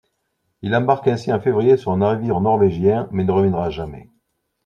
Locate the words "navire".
1.97-2.41